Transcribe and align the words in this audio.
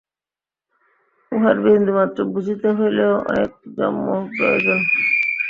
উহার 1.31 1.57
বিন্দুমাত্র 1.65 2.19
বুঝিতে 2.33 2.67
হইলেও 2.77 3.13
অনেক 3.29 3.51
জন্ম 3.77 4.05
প্রয়োজন। 4.35 4.79